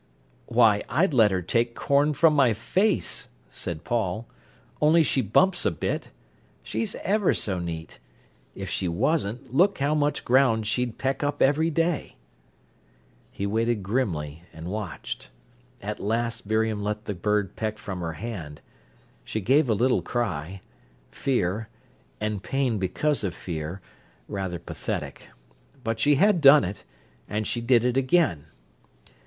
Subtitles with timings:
[0.47, 4.27] "Why, I'd let her take corn from my face," said Paul,
[4.81, 6.09] "only she bumps a bit.
[6.63, 7.99] She's ever so neat.
[8.55, 12.15] If she wasn't, look how much ground she'd peck up every day."
[13.29, 15.29] He waited grimly, and watched.
[15.83, 18.59] At last Miriam let the bird peck from her hand.
[19.23, 21.67] She gave a little cry—fear,
[22.19, 25.27] and pain because of fear—rather pathetic.
[25.83, 26.85] But she had done it,
[27.29, 28.45] and she did it again.